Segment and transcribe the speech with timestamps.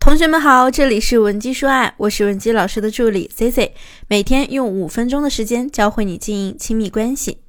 [0.00, 3.74] 同学们好，这里是文姬说爱，我是文姬老师的助理 C C，
[4.08, 7.42] 每天用五分钟的时间教会你经营亲密关系。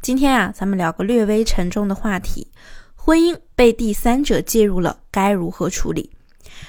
[0.00, 2.46] 今天啊，咱们聊个略微沉重的话题：
[2.94, 6.12] 婚姻被第三者介入了，该如何处理？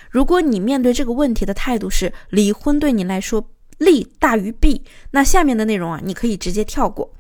[0.10, 7.14] 如果你面对这个问题的态度是离婚对你来说利大于弊，那下面的内容啊，你可以直接跳过。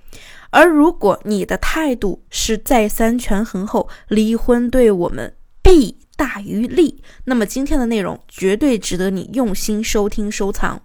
[0.49, 5.99] 而如果你的态度是再三权衡后，离婚对我们弊。
[6.15, 10.81] 大于利，那么今天的内容绝对值得你用心收听收藏。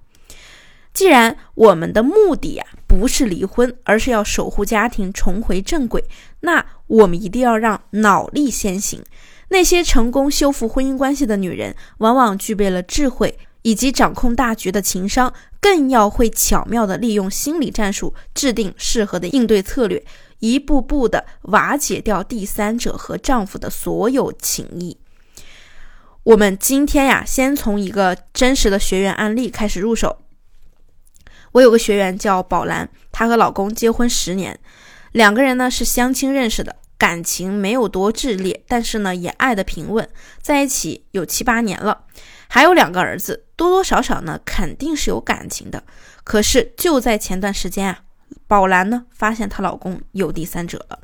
[0.94, 6.02] 既然我们的目的呀不是离婚，而是要守护家庭，重回正轨，
[6.40, 9.02] 那我们一定要让脑力先行。
[9.50, 20.04] 那些成功修复婚姻关系的女人，往往具备了智慧以及掌控大局的情商，更要会巧妙地利用心理战术，制定适合的应对策略，
[20.40, 24.96] 一步步地瓦解掉第三者和丈夫的所有情谊。
[26.28, 30.18] 我们今天呀，先从一个真实的学员案例开始入手。
[31.52, 34.60] 我有个学员叫宝兰，她和老公结婚十年，
[35.12, 40.06] 两个人呢是相亲认识的，感情没有多炽烈，但是呢也爱的平稳，
[40.42, 42.04] 在一起有七八年了，
[42.46, 45.82] 还有两个儿子，多多少少呢肯定是有感情的。
[46.24, 48.00] 可是就在前段时间啊，
[48.46, 50.98] 宝兰呢发现她老公有第三者了。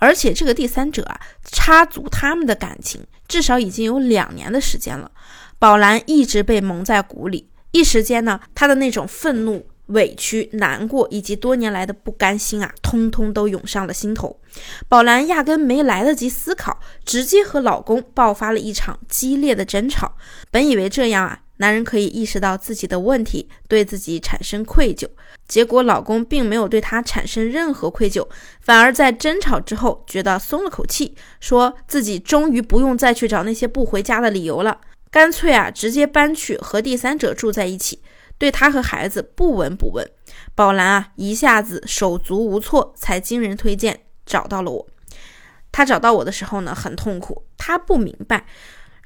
[0.00, 1.20] 而且这个第三者啊，
[1.52, 5.10] 插足他们的感情，至少已经有两年的时间了。
[5.58, 14.40] 宝兰一直被蒙在鼓里，一时间呢，她的那种愤怒、委屈、难过，以及多年来的不甘心啊，通通都涌上了心头。
[14.88, 20.16] 宝兰压根没来得及思考，直接和老公爆发了一场激烈的争吵。
[20.50, 21.40] 本以为这样啊。
[21.60, 25.06] 男人可以意识到自己的问题，对自己产生愧疚。
[25.46, 28.26] 结果老公并没有对他产生任何愧疚，
[28.60, 34.80] 反而在争吵之后觉得松了口气，说自己终于不用再去找那些不回家的理由了，
[35.10, 38.00] 干脆啊直接搬去和第三者住在一起，
[38.38, 40.10] 对他和孩子不闻不问。
[40.54, 44.86] 宝兰啊一下子手足无措，才经人推荐找到了我。
[45.72, 48.46] 她找到我的时候呢，很痛苦，她不明白。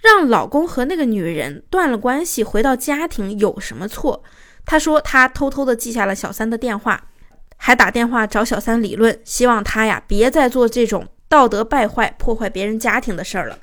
[0.05, 4.23] 让老公和那个女人断了关系，回到家庭有什么错？
[4.67, 7.09] 她说她偷偷的记下了小三的电话，
[7.57, 13.59] 还打电话找小三理论，希望他呀别再做这种道德败坏、破坏别人家庭的事儿了。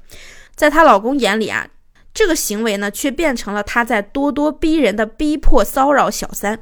[0.56, 1.68] 在她老公眼里啊，
[2.12, 6.58] 这个行为呢却变成了他在咄咄逼人的逼迫骚扰小三。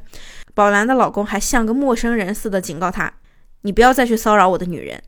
[0.54, 3.14] 宝兰的老公还像个陌生人似的警告她
[3.64, 5.02] ：“你不要再去骚扰我的女人。”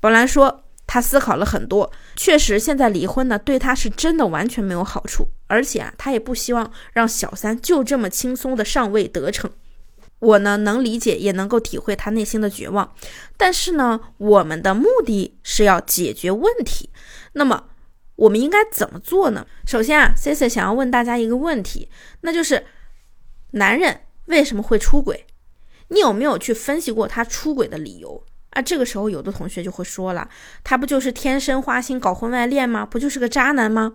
[0.00, 0.64] 宝兰说。
[0.92, 9.48] 他思考了很多，确实，现在离婚呢，对他是真的完全没有好处，而且啊，他也不希望让小三就这么轻松的上位得逞。
[10.18, 12.92] 我呢，能理解，也能够体会他内心的绝望。
[13.36, 16.90] 但是呢，我们的目的是要解决问题，
[17.34, 17.66] 那么
[18.16, 19.46] 我们应该怎么做呢？
[19.64, 21.88] 首先啊，C C 想要问大家一个问题，
[22.22, 22.66] 那就是
[23.52, 25.24] 男人为什么会出轨？
[25.86, 28.24] 你有没有去分析过他出轨的理由？
[28.50, 30.28] 啊，这个时候有的同学就会说了，
[30.64, 32.84] 他不就是天生花心搞婚外恋吗？
[32.84, 33.94] 不就是个渣男吗？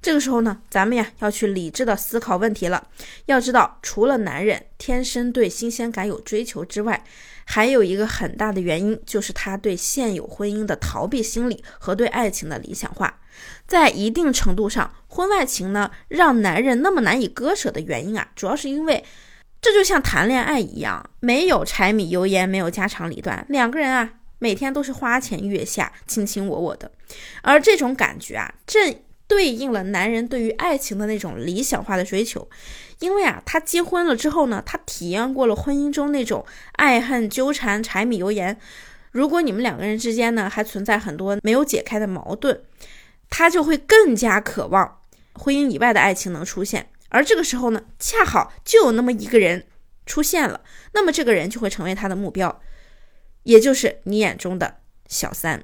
[0.00, 2.88] 这个时候呢，咱们呀要去理智的思考问题了。
[3.26, 7.04] 要知道，除了男人天生对新鲜感有追求之外，
[7.44, 13.20] 还有一个很大的原因就是他对现有婚姻的逃避心理和对爱情的理想化。
[13.68, 19.04] 在一定程度上，婚外情呢让男人那么难以割舍的原因啊，主要是因为。
[19.62, 26.90] 这就像谈恋爱一样，没有柴米油盐，没有家长里短，两个人啊，每天都是花前月下，卿卿我我的。
[27.42, 28.96] 而这种感觉啊，正
[29.28, 32.48] 对应了男人对于爱情的那种理想化的追求。
[32.98, 38.58] 因为啊，他结婚了之后呢，他体验过了婚姻中那种爱恨纠缠、柴米油盐。
[39.12, 42.60] 如果你们两个人之间呢，还存在很多没有解开的矛盾，
[43.30, 44.98] 他就会更加渴望
[45.34, 46.88] 婚姻以外的爱情能出现。
[47.12, 49.66] 而这个时候呢，恰好就有那么一个人
[50.06, 50.62] 出现了，
[50.94, 52.60] 那么这个人就会成为他的目标，
[53.42, 55.62] 也就是你眼中的小三。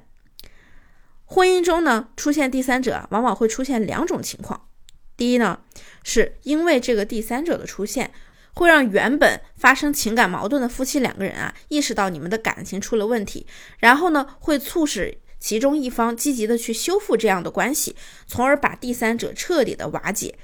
[1.25, 4.67] 婚姻中呢，出现第三者，往往会出现两种情况。
[5.17, 5.61] 第一呢，
[6.03, 8.11] 是因为这个第三者的出现，
[8.53, 13.45] 会让原本发生情感矛盾的夫妻两个人啊，意识到你们的感情出了问题，
[13.79, 17.95] 然后呢，会促使其中一方积极的去修复这样的关系，
[18.27, 20.37] 从而把第三者彻底的瓦解。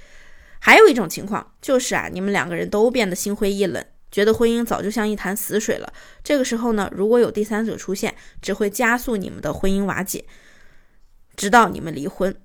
[0.66, 5.94] 还有一种情况就是啊，你们两个人都变得心灰意冷，觉得婚姻早就像一潭死水了。
[6.24, 10.26] 这个时候呢，如果有第三者出现，只会加速你们的婚姻瓦解，
[11.36, 12.36] 直到你们离婚。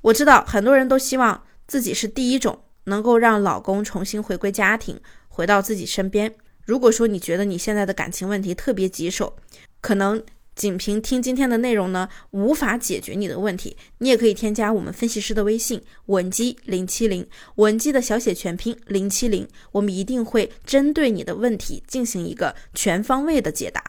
[0.00, 6.32] 我知道很多人都希望自己是第一种，能够让老公重新回归家庭，回到自己身边。
[6.64, 9.36] 如果说你觉得你现在的感情问题特别棘手，
[9.80, 10.22] 可能
[10.54, 13.76] 仅凭听今天的内容呢，无法解决你的问题。
[13.98, 23.82] 你也可以添加我们分析师的微信文姬零七零，文姬的小写全拼零七零，我们一定会针对你的问题进行一个全方位的解答。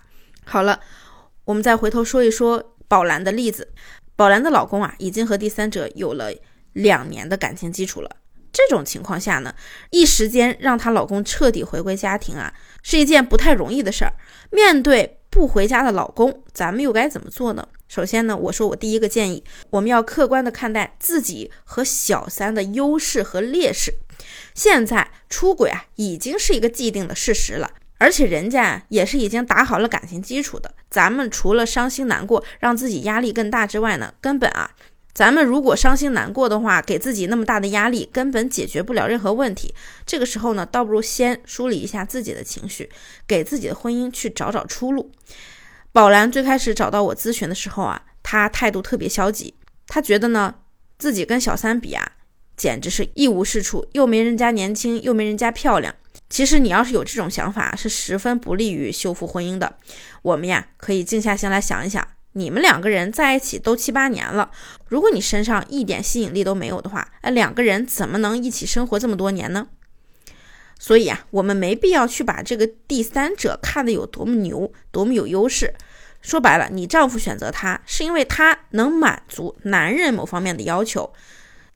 [0.45, 0.79] 好了，
[1.45, 3.73] 我们再回头说一说宝兰的例子。
[4.15, 6.31] 宝兰的老公啊，已经和第三者有了
[6.73, 8.17] 两年的感情基础了。
[8.53, 9.55] 这种情况下呢，
[9.91, 12.53] 一时间让她老公彻底回归家庭啊，
[12.83, 14.13] 是一件不太容易的事儿。
[14.51, 17.67] 面对不回家的老公，咱们又该怎么做呢？
[17.87, 23.93] 首先呢，我说我第一个建议，我们要客观的看待自己和小三的优势和劣势。
[24.53, 30.73] 现在出轨啊，已经是一个既定的事实了，而且人家也是已经打好了感情基础的。
[30.89, 34.71] 咱们除了伤心难过，让自己压力更大之外呢，根本啊。
[35.13, 39.73] 咱们如果伤心难过的话，给自己那么大的压力，根本解决不了任何问题。
[40.05, 42.89] 这个时候呢，倒不如先梳理一下自己的情绪，
[43.27, 45.11] 给自己的婚姻去找找出路。
[45.91, 49.53] 宝兰最开始找到我咨询的时候啊，她态度特别消极，
[49.87, 50.55] 她觉得呢，
[50.97, 52.13] 自己跟小三比啊，
[52.55, 55.93] 简直是一无是处，又没人家年轻，又没人家漂亮。
[56.29, 59.75] 其实你要是有这种想法，是十分不利于修复婚姻的。
[60.21, 62.07] 我们呀，可以静下心来想一想。
[62.33, 64.51] 你们两个人在一起都七八年了，
[64.87, 69.67] 如果你身上一点吸引力都没有的话，哎，两个人怎么能一起生活这么多年呢？
[70.79, 75.73] 所以啊，我们没必要去把这个第三者看得有多么牛，多么有优势。
[76.21, 81.11] 说白了，你丈夫选择他是因为他能满足男人某方面的要求，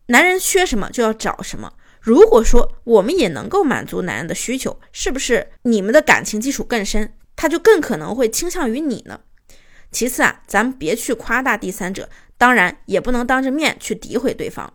[0.07, 1.73] 男人缺什么就要找什么。
[1.99, 9.19] 如果说我们也能够满足男人的需求，是不是你们的感情基础更深，他就更可能会倾向于你呢？
[9.95, 14.73] 其次啊，咱们别去夸大第三者，当然也不能当着面去诋毁对方。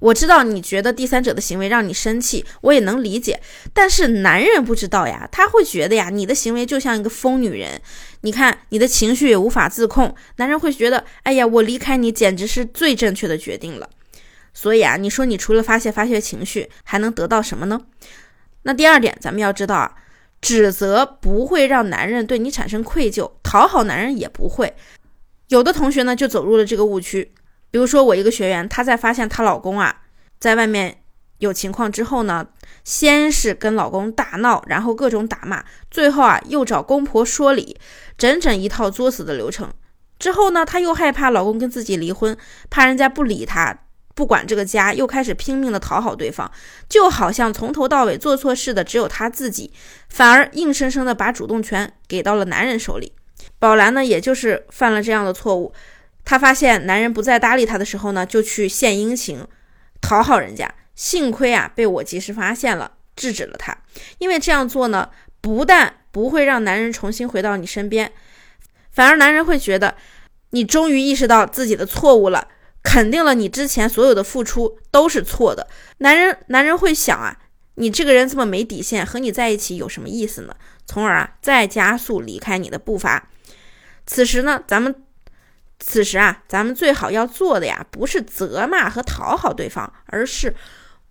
[0.00, 3.40] 我知道你觉得第三者的行为让你生气，我也能理解。
[3.72, 7.80] 但是男人不知道呀，他会觉得呀，你的行为就像一个疯女人。
[8.20, 13.88] 你看你的情绪也无法自控，男人会觉得，哎呀，我离开你简直是最正确的决定了。
[14.52, 17.80] 所以啊，你说你除了发泄发泄情绪，还能得到什么呢？
[18.64, 19.94] 那第二点，咱们要知道啊。
[20.40, 24.74] 指责不会让男人对你产生愧疚，讨好男人也不会。
[25.48, 27.32] 有的同学呢就走入了这个误区，
[27.70, 30.02] 比如说我一个学员，她在发现她老公啊
[30.38, 31.02] 在外面
[31.38, 32.46] 有情况之后呢，
[32.84, 37.76] 先是跟老公大闹，然后各种打骂，最后啊又找公婆说理，
[38.16, 39.70] 整整一套作死的流程。
[40.18, 42.36] 之后呢，她又害怕老公跟自己离婚，
[42.68, 43.76] 怕人家不理她。
[44.14, 46.50] 不管这个家，又开始拼命的讨好对方，
[46.88, 49.72] 就好像从头到尾做错事的只有她自己，
[50.08, 53.12] 反而硬生生的把主动权给到了男人手里。
[53.58, 55.72] 宝兰呢，也就是犯了这样的错误，
[56.24, 59.46] 她发现男人不再搭理她的时候呢，就去献殷勤，
[60.00, 60.74] 讨好人家。
[60.94, 63.74] 幸亏啊，被我及时发现了，制止了他。
[64.18, 65.08] 因为这样做呢，
[65.40, 68.12] 不但不会让男人重新回到你身边，
[68.90, 69.94] 反而男人会觉得
[70.50, 72.48] 你终于意识到自己的错误了。
[72.82, 75.68] 肯定了你之前所有的付出都是错的，
[75.98, 77.38] 男人男人会想啊，
[77.74, 80.56] 你这个人这么没底线，和你在一起有什么意思呢？
[80.86, 83.28] 从而啊再加速离开你的步伐。
[84.06, 85.04] 此时呢，咱们
[85.78, 90.54] 此时啊，咱们最好要做的呀，不是责骂和讨好对方，而是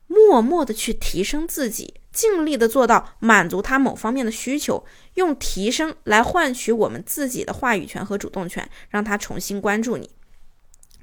[0.08, 4.84] 默默的去提升自己，尽力的做到满足他某方面的需求，
[5.14, 10.10] 用提升来换取我们自己的话语权和主动权，让他重新关注你。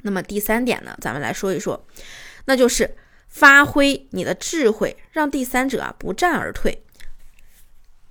[0.07, 1.85] 那么第三点呢，咱们来说一说，
[2.45, 2.97] 那就是
[3.29, 6.85] 发挥你的智慧，让第三者啊不战而退。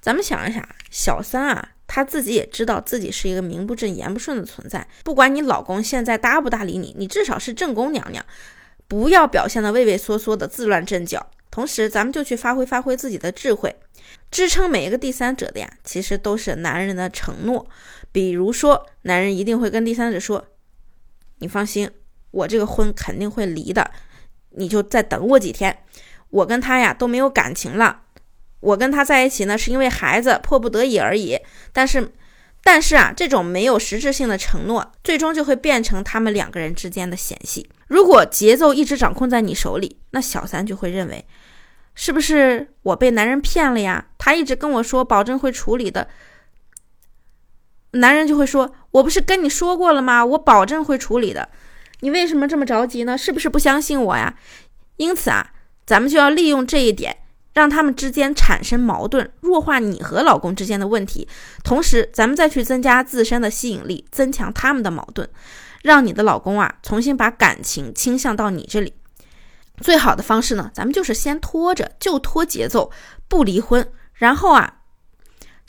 [0.02, 4.86] 咱们想一想，小三啊，他自己也知道自己是一个名不正言不顺的存在。
[5.06, 8.24] 不管你老公现在搭不搭理你，你至少是正宫娘娘，
[8.90, 11.32] 不要表现的畏畏缩缩的自乱阵脚。
[11.50, 13.74] 同时，咱们就去发挥发挥自己的智慧，
[14.30, 17.66] 支撑每一个第三者的呀，其实都是男人的承诺。
[18.12, 20.46] 比如说，男人一定会跟第三者说。
[21.40, 21.90] 你放心，
[22.32, 23.92] 我这个婚肯定会离的，
[24.52, 25.78] 你就再等我几天。
[26.30, 28.02] 我跟他呀都没有感情了，
[28.60, 31.40] 我跟他在一起呢是因为孩子迫不得已而已。
[31.72, 32.12] 但是，
[32.64, 37.70] 但是啊，这种没有实质性的承诺，最终就会变成他们两个人之间的嫌隙。
[37.88, 41.24] 如果节奏一直掌控在你手里，那小三就会认为，
[41.94, 44.08] 是不是我被男人骗了呀？
[44.18, 46.08] 他一直跟我说保证会处理的。
[47.96, 50.26] 男人就会说：“我不是跟你说过了吗？
[50.26, 51.50] 我保证会处理的，
[52.02, 53.18] 你为什么这么着急呢？
[53.18, 54.36] 是不是不相信我呀？”
[54.98, 55.52] 因此啊，
[55.86, 57.18] 咱们就要利用这一点，
[57.54, 61.28] 让他们之间产生矛盾，弱化你和老公之间的问题，
[61.64, 65.30] 同时咱们再去增加自身的吸引力，增强他们的矛盾，
[65.82, 68.94] 让你的老公啊重新把感情倾向到你这里。
[69.82, 72.92] 最好的方式呢，咱们就是先拖着，就拖节奏，
[73.28, 74.80] 不离婚，然后啊。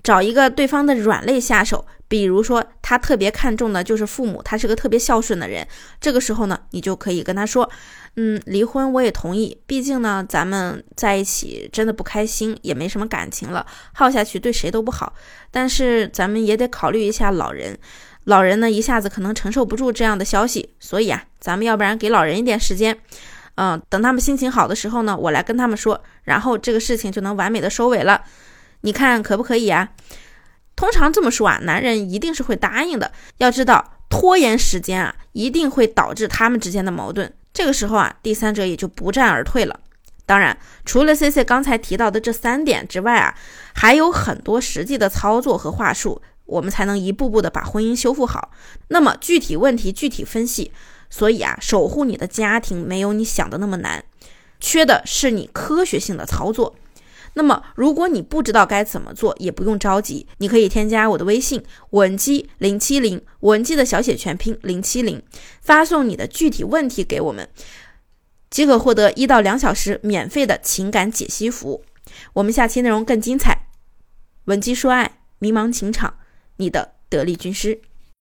[0.02, 5.67] 找一个对方的软肋下手，比如说他特别看重的就是父母，他是个特别孝顺的人。
[6.01, 7.69] 这个时候呢，你就可以跟他说，
[8.15, 15.13] 嗯，离婚我也同意，毕竟呢，咱们在一起真的不开心，也没什么感情了，耗下去对谁都不好。
[15.51, 17.77] 但是咱们也得考虑一下老人，
[18.25, 22.97] 老人呢一下子可能承受不住这样的消息，所以啊，咱们要不然给老人一点时间。
[23.57, 28.23] 嗯，等他们心情好的时候呢，我来跟他们说，然后这个事情就能完美的收尾了。
[28.83, 29.89] 你看可不可以啊？
[30.76, 33.11] 通常这么说啊，男人一定是会答应的。
[33.38, 37.33] 要知道，拖延时间啊，一定会导致他们之间的矛盾。
[37.52, 39.80] 这个时候啊，第三者也就不战而退了。
[40.26, 43.35] 当然，除了 C C 刚才提到的这三点之外啊，
[43.75, 48.50] 还有很多实际的操作和话术，我们才能一步步的把婚姻修复好。
[48.88, 50.73] 那么具体问题具体分析。
[51.09, 54.04] 所以啊，守护你的家庭没有你想的那么难，
[54.59, 56.75] 缺的是你科学性的操作。
[57.38, 65.23] 那么，如果你不知道该怎么做，也不用着急，你可以添加我的微信文姬零七零，文姬的小写全拼零七零，
[65.61, 67.47] 发送你的具体问题给我们，
[68.49, 71.85] 即可获得一到两小时免费的情感解析服务。
[72.33, 73.69] 我们下期内容更精彩，
[74.47, 76.14] 文姬说爱，迷茫情场，
[76.57, 77.83] 你的得力军师。